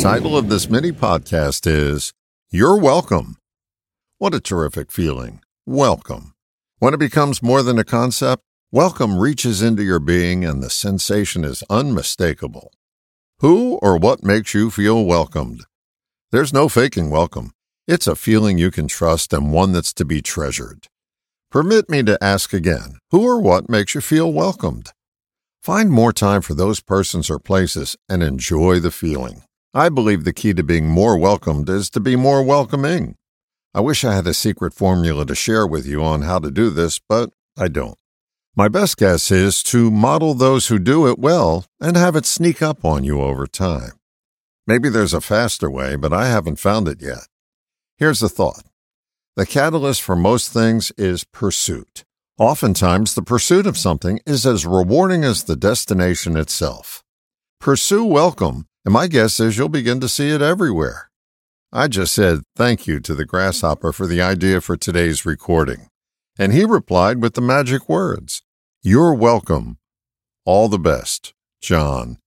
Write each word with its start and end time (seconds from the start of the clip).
title 0.00 0.34
of 0.34 0.48
this 0.48 0.70
mini 0.70 0.90
podcast 0.90 1.66
is 1.66 2.14
You're 2.50 2.78
Welcome. 2.78 3.36
What 4.16 4.32
a 4.32 4.40
terrific 4.40 4.90
feeling. 4.90 5.42
Welcome. 5.66 6.32
When 6.78 6.94
it 6.94 7.00
becomes 7.00 7.42
more 7.42 7.62
than 7.62 7.78
a 7.78 7.84
concept, 7.84 8.42
welcome 8.72 9.18
reaches 9.18 9.60
into 9.60 9.82
your 9.82 9.98
being 9.98 10.42
and 10.42 10.62
the 10.62 10.70
sensation 10.70 11.44
is 11.44 11.62
unmistakable. 11.68 12.72
Who 13.40 13.74
or 13.82 13.98
what 13.98 14.24
makes 14.24 14.54
you 14.54 14.70
feel 14.70 15.04
welcomed? 15.04 15.64
There's 16.32 16.54
no 16.54 16.70
faking 16.70 17.10
welcome. 17.10 17.50
It's 17.86 18.06
a 18.06 18.16
feeling 18.16 18.56
you 18.56 18.70
can 18.70 18.88
trust 18.88 19.34
and 19.34 19.52
one 19.52 19.72
that's 19.72 19.92
to 19.94 20.06
be 20.06 20.22
treasured. 20.22 20.86
Permit 21.50 21.90
me 21.90 22.02
to 22.04 22.16
ask 22.24 22.54
again 22.54 22.96
who 23.10 23.22
or 23.22 23.38
what 23.38 23.68
makes 23.68 23.94
you 23.94 24.00
feel 24.00 24.32
welcomed? 24.32 24.92
Find 25.62 25.90
more 25.90 26.14
time 26.14 26.40
for 26.40 26.54
those 26.54 26.80
persons 26.80 27.28
or 27.28 27.38
places 27.38 27.98
and 28.08 28.22
enjoy 28.22 28.80
the 28.80 28.90
feeling. 28.90 29.42
I 29.72 29.88
believe 29.88 30.24
the 30.24 30.32
key 30.32 30.52
to 30.54 30.64
being 30.64 30.88
more 30.88 31.16
welcomed 31.16 31.68
is 31.68 31.90
to 31.90 32.00
be 32.00 32.16
more 32.16 32.42
welcoming. 32.42 33.14
I 33.72 33.78
wish 33.80 34.04
I 34.04 34.16
had 34.16 34.26
a 34.26 34.34
secret 34.34 34.74
formula 34.74 35.24
to 35.26 35.34
share 35.36 35.64
with 35.64 35.86
you 35.86 36.02
on 36.02 36.22
how 36.22 36.40
to 36.40 36.50
do 36.50 36.70
this, 36.70 36.98
but 36.98 37.30
I 37.56 37.68
don't. 37.68 37.96
My 38.56 38.66
best 38.66 38.96
guess 38.96 39.30
is 39.30 39.62
to 39.64 39.92
model 39.92 40.34
those 40.34 40.66
who 40.66 40.80
do 40.80 41.06
it 41.06 41.20
well 41.20 41.66
and 41.80 41.96
have 41.96 42.16
it 42.16 42.26
sneak 42.26 42.60
up 42.60 42.84
on 42.84 43.04
you 43.04 43.20
over 43.20 43.46
time. 43.46 43.92
Maybe 44.66 44.88
there's 44.88 45.14
a 45.14 45.20
faster 45.20 45.70
way, 45.70 45.94
but 45.94 46.12
I 46.12 46.26
haven't 46.26 46.58
found 46.58 46.88
it 46.88 47.00
yet. 47.00 47.28
Here's 47.96 48.18
the 48.18 48.28
thought 48.28 48.64
the 49.36 49.46
catalyst 49.46 50.02
for 50.02 50.16
most 50.16 50.52
things 50.52 50.90
is 50.98 51.22
pursuit. 51.22 52.04
Oftentimes, 52.38 53.14
the 53.14 53.22
pursuit 53.22 53.68
of 53.68 53.78
something 53.78 54.18
is 54.26 54.44
as 54.44 54.66
rewarding 54.66 55.22
as 55.22 55.44
the 55.44 55.54
destination 55.54 56.36
itself. 56.36 57.04
Pursue 57.60 58.04
welcome, 58.04 58.66
and 58.84 58.92
my 58.94 59.06
guess 59.06 59.40
is 59.40 59.56
you'll 59.56 59.68
begin 59.68 60.00
to 60.00 60.08
see 60.08 60.30
it 60.30 60.42
everywhere. 60.42 61.10
I 61.72 61.86
just 61.88 62.14
said 62.14 62.40
thank 62.56 62.86
you 62.86 63.00
to 63.00 63.14
the 63.14 63.24
grasshopper 63.24 63.92
for 63.92 64.06
the 64.06 64.20
idea 64.20 64.60
for 64.60 64.76
today's 64.76 65.24
recording, 65.24 65.88
and 66.38 66.52
he 66.52 66.64
replied 66.64 67.22
with 67.22 67.34
the 67.34 67.40
magic 67.40 67.88
words 67.88 68.42
You're 68.82 69.14
welcome. 69.14 69.78
All 70.44 70.68
the 70.68 70.78
best, 70.78 71.32
John. 71.60 72.18